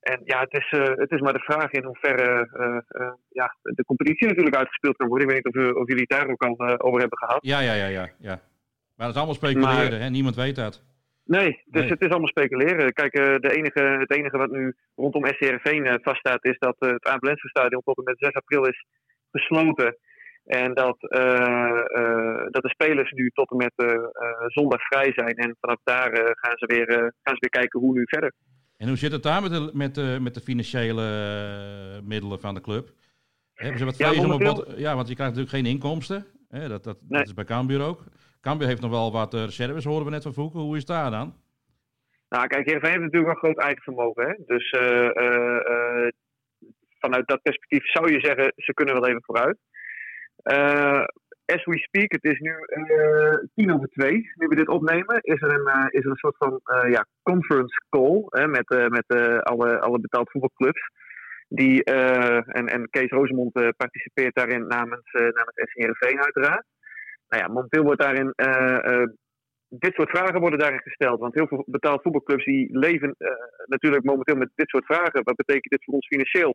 [0.05, 3.57] En ja, het is, eh, het is maar de vraag in hoeverre eh, eh, ja,
[3.63, 5.29] de competitie natuurlijk uitgespeeld kan worden.
[5.29, 7.39] Ik weet niet of, of jullie het daar ook al over hebben gehad.
[7.41, 8.09] Ja, ja, ja, ja.
[8.19, 8.41] ja.
[8.97, 10.09] Maar dat is allemaal speculeren, Maar- hè?
[10.09, 10.83] niemand weet dat.
[11.25, 11.91] Nee, dus Nee.
[11.91, 12.93] het is allemaal speculeren.
[12.93, 17.97] Kijk, de enige, het enige wat nu rondom SCRV vaststaat is dat het Abelense-stadion tot
[17.97, 18.87] en met 6 april is
[19.31, 19.97] gesloten.
[20.45, 20.97] En dat,
[22.51, 23.73] dat de spelers nu tot en met
[24.47, 25.35] zondag vrij zijn.
[25.35, 26.87] En vanaf daar gaan, ze weer,
[27.23, 28.33] gaan ze weer kijken hoe nu verder.
[28.85, 32.55] En hoe zit het daar met de, met de, met de financiële eh, middelen van
[32.55, 32.89] de club?
[33.55, 34.75] Hebben ze wat Ja, om bot?
[34.77, 36.27] Ja, want je krijgt natuurlijk geen inkomsten.
[36.49, 37.19] Hè, dat, dat, Nee.
[37.19, 38.05] dat is bij Cambuur ook.
[38.41, 40.61] Cambuur heeft nog wel wat eh, reserves, horen we net van Voeken.
[40.61, 41.35] Hoe is het daar dan?
[42.29, 44.27] Nou, kijk, Heerenveen heeft natuurlijk wel groot eigen vermogen.
[44.27, 44.35] Hè?
[44.47, 46.09] Dus eh, eh, eh,
[46.99, 49.59] vanuit dat perspectief zou je zeggen, ze kunnen wel even vooruit.
[50.37, 51.05] Eh,
[51.47, 55.43] as we speak, het is nu eh, tien over twee, nu we dit opnemen, is
[55.43, 59.05] er een, eh, is er een soort van eh, ja, conference call hè, met, met
[59.43, 60.91] alle, alle betaald voetbalclubs.
[61.49, 66.65] Die, en, en Kees Rosemond participeert daarin namens, namens SC uiteraard.
[67.29, 68.33] Nou ja, momenteel wordt daarin
[69.69, 71.21] dit soort vragen worden daarin gesteld.
[71.21, 73.17] Want heel veel betaald voetbalclubs die leven
[73.65, 75.23] natuurlijk momenteel met dit soort vragen.
[75.23, 76.55] Wat betekent dit voor ons financieel?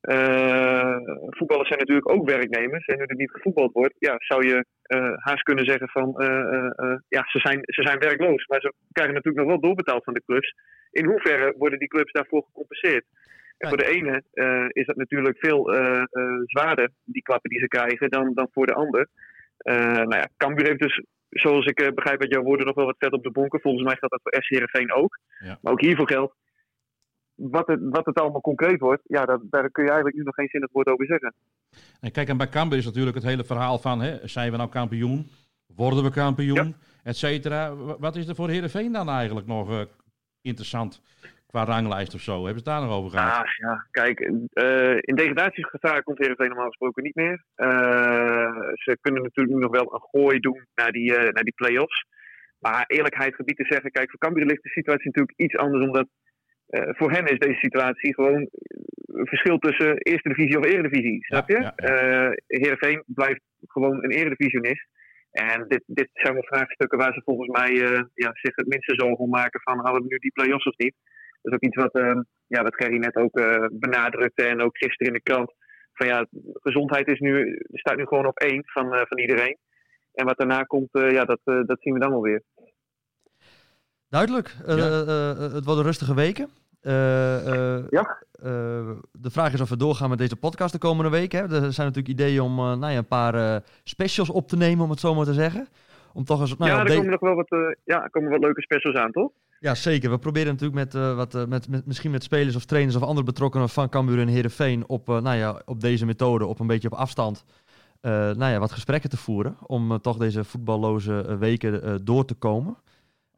[0.00, 0.96] Eh,
[1.30, 2.86] voetballers zijn natuurlijk ook werknemers.
[2.86, 6.96] En nu er niet gevoetbald wordt, ja, zou je eh, haast kunnen zeggen van eh,
[7.08, 8.46] ja, ze zijn, ze zijn werkloos.
[8.46, 10.54] Maar ze krijgen natuurlijk nog wel doorbetaald van de clubs.
[10.90, 13.04] In hoeverre worden die clubs daarvoor gecompenseerd?
[13.58, 14.22] En voor de ene
[14.72, 15.72] is dat natuurlijk veel
[16.44, 19.08] zwaarder, die klappen die ze krijgen, dan, dan voor de ander.
[19.64, 23.12] Nou ja, Cambuur heeft dus, zoals ik begrijp uit jouw woorden, nog wel wat vet
[23.12, 23.60] op de bonken.
[23.60, 25.18] Volgens mij geldt dat voor SC Heerenveen ook.
[25.38, 25.58] Ja.
[25.62, 26.34] Maar ook hiervoor geldt,
[27.36, 30.34] wat het, wat het allemaal concreet wordt, ja, dat, daar kun je eigenlijk nu nog
[30.34, 31.34] geen zinnig woord over zeggen.
[32.00, 34.00] En kijk, en bij Cambuur is natuurlijk het hele verhaal van...
[34.00, 35.26] Hè, zijn we nou kampioen?
[35.76, 36.74] Worden we kampioen?
[37.04, 37.74] Et cetera.
[37.74, 39.80] Wa- Wat is er voor Heerenveen dan eigenlijk nog eh,
[40.40, 41.02] interessant
[41.46, 42.32] qua ranglijst of zo?
[42.44, 43.44] Hebben ze het daar nog over gehad?
[43.44, 47.44] Ah, ja, kijk, eh, in degradatiegevaar komt Heerenveen normaal gesproken niet meer.
[47.54, 47.68] Eh,
[48.74, 52.04] ze kunnen natuurlijk nu nog wel een gooi doen naar die, naar die play-offs.
[52.58, 56.06] Maar eerlijkheid gebied te zeggen, kijk, voor Cambuur ligt de situatie natuurlijk iets anders, omdat
[56.68, 58.48] voor hen is deze situatie gewoon
[59.06, 61.60] een verschil tussen eerste divisie of eredivisie, snap je?
[61.60, 64.86] ja, Eh Heerenveen blijft gewoon een eredivisionist.
[65.30, 68.94] En dit, dit zijn wel vraagstukken waar ze volgens mij eh, ja, zich het minste
[68.94, 70.94] zorgen maken van halen we nu die play-offs of niet.
[71.42, 74.76] Dat is ook iets wat, eh, ja, wat Gerry net ook eh, benadrukte en ook
[74.76, 75.52] gisteren in de krant.
[75.92, 79.56] Van ja, gezondheid is nu, staat nu gewoon op één van, eh, van iedereen.
[80.14, 82.42] En wat daarna komt, eh, ja, dat, eh, dat zien we dan wel weer.
[84.08, 84.56] Duidelijk.
[84.66, 84.84] Eh, Ja.
[84.84, 86.48] eh, eh, het worden rustige weken.
[87.90, 88.24] Ja.
[89.12, 91.32] de vraag is of we doorgaan met deze podcast de komende week.
[91.32, 91.38] Hè?
[91.40, 95.00] Er zijn natuurlijk ideeën om nou ja, een paar specials op te nemen, om het
[95.00, 95.68] zo maar te zeggen.
[96.12, 98.96] Om toch eens, nou ja, er komen nog wel wat, ja, komen wat leuke specials
[98.96, 99.30] aan, toch?
[99.60, 100.10] ja, zeker.
[100.10, 103.68] We proberen natuurlijk met, wat, met, met, misschien met spelers of trainers of andere betrokkenen
[103.68, 107.44] van Cambuur en Heerenveen op, nou ja, op deze methode, op een beetje op afstand,
[108.00, 109.56] nou ja, wat gesprekken te voeren.
[109.66, 112.76] Om toch deze voetballoze weken door te komen.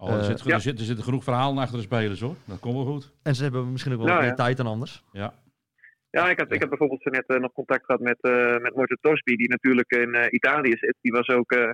[0.01, 2.35] Oh, er, Eh, zit, er, zit, er zitten genoeg verhalen achter de spelers hoor.
[2.45, 3.13] Dat komt wel goed.
[3.23, 4.35] En ze hebben misschien ook wel Nou meer ja.
[4.35, 5.05] tijd dan anders.
[5.13, 5.35] Ja.
[6.11, 8.75] Ja, ik had, ik had bijvoorbeeld zo net eh, nog contact gehad met, eh met
[8.75, 10.95] Morten Torsby, die natuurlijk in eh, Italië zit.
[11.01, 11.71] Die was ook eh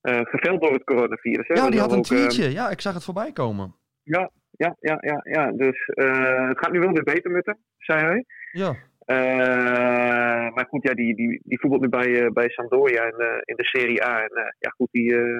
[0.00, 1.48] eh, geveld door het coronavirus.
[1.48, 1.54] hè.
[1.54, 2.50] Ja, die had een tweetje.
[2.52, 3.74] Ja, ik zag het voorbij komen.
[4.02, 5.52] ja, ja, ja, ja, ja.
[5.52, 8.24] Dus eh, het gaat nu wel weer beter met hem, zei hij.
[8.52, 13.38] Ja, Eh, maar goed, ja, die, die, die voetbalt nu bij, bij Sampdoria in, eh,
[13.44, 14.20] in de Serie A.
[14.22, 15.38] En eh, ja, goed, die, eh,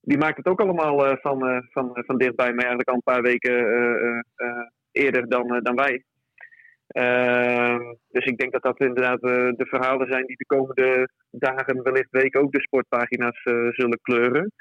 [0.00, 3.12] die maakt het ook allemaal eh, van, eh, van, van dichtbij, maar eigenlijk al een
[3.14, 6.04] paar weken eh, eh, eh, eerder dan, eh, dan wij.
[6.86, 11.82] Ehm, dus ik denk dat dat inderdaad eh, de verhalen zijn die de komende dagen,
[11.82, 14.52] wellicht weken, ook de sportpagina's eh, zullen kleuren.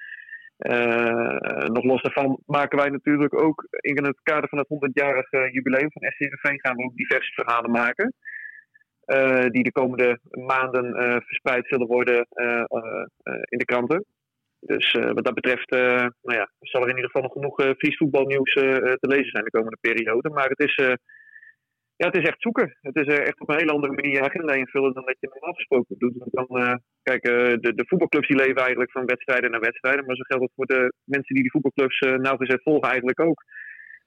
[0.57, 5.51] Eh, nog los daarvan maken wij natuurlijk ook in het kader van het 100-jarig eh,
[5.53, 8.13] jubileum van SCRV gaan we ook diverse verhalen maken.
[9.05, 14.05] eh, die de komende maanden eh, verspreid zullen worden eh, eh, eh, in de kranten.
[14.59, 15.79] Dus eh, wat dat betreft eh,
[16.21, 19.07] nou ja, zal er in ieder geval nog genoeg eh Fries voetbalnieuws eh, eh, te
[19.07, 20.29] lezen zijn de komende periode.
[20.29, 20.93] Maar het is, eh,
[21.95, 22.77] ja, het is echt zoeken.
[22.81, 25.53] Het is echt op een hele andere manier je agenda invullen dan dat je normaal
[25.53, 26.17] gesproken doet.
[26.17, 27.23] Want dan, eh, kijk,
[27.61, 30.05] de, de voetbalclubs die leven eigenlijk van wedstrijden naar wedstrijden.
[30.05, 33.43] Maar zo geldt het voor de mensen die die voetbalclubs eh nauwgezet volgen eigenlijk ook.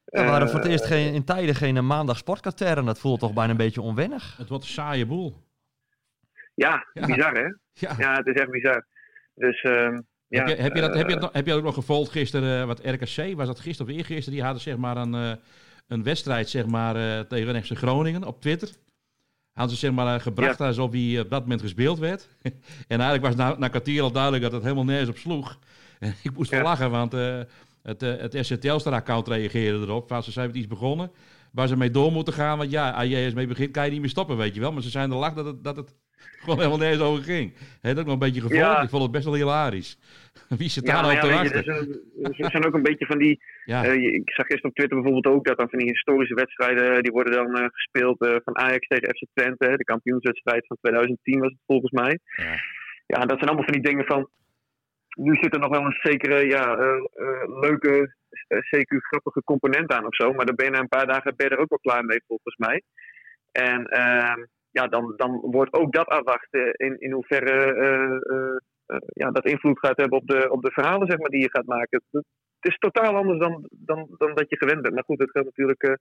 [0.04, 2.76] we hadden voor het eerst geen, in tijden geen maandag sportkatern.
[2.78, 4.36] En dat voelt toch bijna een beetje onwennig.
[4.36, 5.32] Het wordt een saaie boel.
[6.54, 7.06] Ja, Ja.
[7.06, 7.46] bizar hè?
[7.72, 7.94] Ja.
[7.98, 8.86] Ja, het is echt bizar.
[9.34, 9.98] Dus ehm,
[10.32, 12.10] ja, heb, je, heb, je dat, heb, je eh, dat, heb je ook nog gevolgd
[12.10, 15.32] gisteren, eh, wat RKC, was dat gisteren of eergisteren, die hadden zeg maar een, eh,
[15.86, 18.68] een wedstrijd zeg maar, tegen FC Groningen op Twitter.
[19.52, 22.28] Hadden ze zeg maar gebracht alsof hij op dat moment gespeeld werd.
[22.88, 25.58] en eigenlijk was na, na kwartier al duidelijk dat het helemaal nergens op sloeg.
[25.98, 26.64] En ik moest wel Ja.
[26.66, 27.12] lachen, want
[27.82, 30.08] het, het SC Telstar-account reageerde erop.
[30.08, 31.10] Van, ze zijn met iets begonnen
[31.52, 32.58] waar ze mee door moeten gaan.
[32.58, 34.72] Want ja, als je eens mee begint, kan je niet meer stoppen, weet je wel.
[34.72, 35.94] Maar ze zijn er lach dat het, dat het
[36.42, 37.52] gewoon helemaal nergens over ging.
[37.56, 38.62] Heb dat ook nog een beetje gevolgd?
[38.64, 38.82] Ja.
[38.82, 39.98] Ik vond het best wel hilarisch.
[40.60, 41.56] Wie zit daar nou te wachten?
[41.56, 45.34] er zijn- ook een beetje van die Ja, Eh, ik zag gisteren op Twitter bijvoorbeeld
[45.34, 48.86] ook dat dan van die historische wedstrijden, eh, die worden dan eh, gespeeld van Ajax
[48.86, 49.76] tegen FC Twente.
[49.76, 52.18] De kampioenswedstrijd van 2010 was het volgens mij.
[52.36, 52.54] Ja.
[53.06, 54.28] Ja, dat zijn allemaal van die dingen van,
[55.08, 56.76] nu zit er nog wel een zekere, ja,
[57.60, 58.14] leuke,
[58.48, 60.32] CQ grappige component aan of zo.
[60.32, 62.22] Maar dan ben je na een paar dagen ben je er ook wel klaar mee
[62.26, 62.82] volgens mij.
[63.52, 64.40] En ehm,
[64.72, 68.56] ja, dan, dan wordt ook dat afwachten in, in hoeverre eh, eh,
[68.86, 71.50] eh, ja, dat invloed gaat hebben op de, op de verhalen zeg maar, die je
[71.50, 72.02] gaat maken.
[72.10, 74.94] Het is totaal anders dan, dan, dan dat je gewend bent.
[74.94, 75.98] Maar goed, dat geldt natuurlijk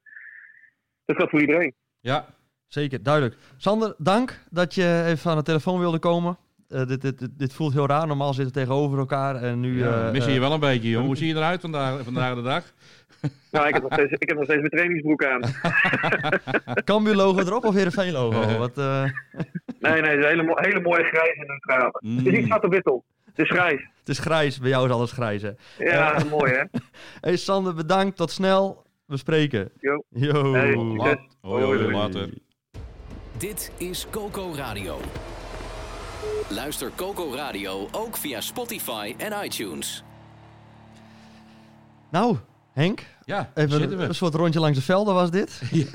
[1.05, 1.73] dat geldt voor iedereen.
[1.99, 2.25] ja.
[2.71, 3.35] Zeker, duidelijk.
[3.57, 6.37] Sander, dank dat je even aan de telefoon wilde komen.
[6.71, 8.07] Eh, dit, dit, dit, dit voelt heel raar.
[8.07, 9.35] Normaal zitten we tegenover elkaar.
[9.35, 11.05] En nu, Ja, eh, mis je eh, je wel een beetje, jongen.
[11.07, 12.63] Hoe zie je eruit vandaag, vandaag de dag?
[13.51, 15.41] Nou, ik heb nog steeds, ik heb nog steeds mijn trainingsbroek aan.
[16.83, 18.41] Cambuur logo erop of Heerenveen logo?
[18.41, 18.57] Eh.
[18.57, 19.03] Wat, eh,
[19.79, 21.85] Nee, nee, het is een hele, mo- hele mooie grijs en neutrale.
[21.85, 22.45] Het is niet Mm.
[22.45, 23.03] zwart op wit op.
[23.25, 23.87] Het is grijs.
[23.99, 24.59] het is grijs.
[24.59, 25.51] Bij jou is alles grijs, hè?
[25.77, 26.63] Ja, mooi hè.
[27.21, 28.17] Hey Sander, bedankt.
[28.17, 28.83] Tot snel.
[29.05, 29.69] We spreken.
[29.79, 30.03] Jo.
[30.09, 30.53] Yo.
[30.53, 30.73] Hey.
[30.73, 32.29] Hoi, hoi, hoi, later.
[33.37, 34.99] Dit is Coco Radio.
[36.49, 40.03] Luister Coco Radio ook via Spotify en iTunes.
[42.09, 42.37] Nou,
[42.73, 43.05] Henk.
[43.25, 44.03] Ja, Even een, we.
[44.03, 45.61] een soort rondje langs de velden was dit.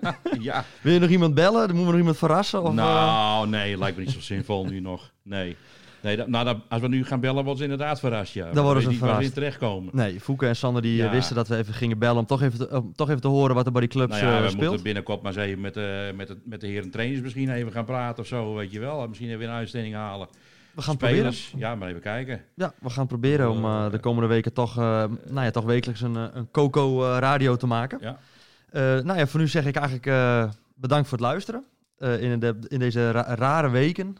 [0.40, 0.64] Ja.
[0.80, 1.66] Wil je nog iemand bellen?
[1.66, 2.62] Dan moeten we nog iemand verrassen?
[2.62, 2.74] Of, eh?
[2.74, 5.10] Nou, nee, lijkt me niet zo zinvol nu nog.
[5.22, 5.56] Nee.
[6.02, 8.52] Nee dat, nou, dat, als we nu gaan bellen, worden ze inderdaad verrast, ja.
[8.52, 9.20] Dan worden ze niet verrast.
[9.26, 9.90] in terechtkomen.
[9.96, 11.10] Nee, Fouke en Sander die eh, Ja.
[11.10, 13.54] wisten dat we even gingen bellen om toch even te, om toch even te horen
[13.54, 14.64] wat er bij die clubs Nou ja, eh, we speelt.
[14.66, 17.72] moeten binnenkort maar eens even met, de met, de, met de heren trainers misschien even
[17.72, 19.08] gaan praten of zo, weet je wel.
[19.08, 20.28] Misschien even een uitzending halen.
[20.74, 21.32] We gaan het proberen.
[21.32, 22.40] Spelers, ja, maar even kijken.
[22.54, 26.00] Ja, we gaan proberen om eh, de komende weken toch, eh, nou ja, toch wekelijks
[26.00, 27.98] een, eh, een Coco eh, radio te maken.
[28.00, 28.18] Ja.
[28.70, 31.64] Eh, nou ja, voor nu zeg ik eigenlijk eh, bedankt voor het luisteren.
[31.98, 34.16] Eh, in, de, in deze ra- rare weken.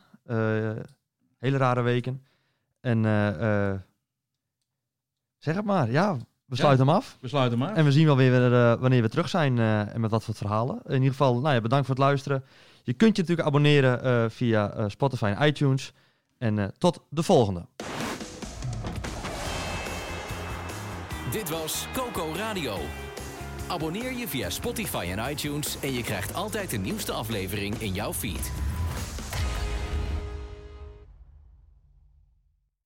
[1.40, 2.24] Hele rare weken.
[2.81, 3.79] En eh, eh,
[5.38, 7.16] zeg het maar, ja, we sluiten hem af.
[7.20, 7.74] We sluiten maar.
[7.74, 10.35] En we zien wel weer eh, wanneer we terug zijn eh, en met wat voor
[10.35, 10.81] verhalen.
[10.87, 12.44] In ieder geval, nou ja, bedankt voor het luisteren.
[12.83, 15.92] Je kunt je natuurlijk abonneren eh, via eh, Spotify en iTunes.
[16.38, 17.66] En eh, tot de volgende.
[21.31, 22.76] Dit was Coco Radio.
[23.68, 28.12] Abonneer je via Spotify en iTunes en je krijgt altijd de nieuwste aflevering in jouw
[28.12, 28.53] feed.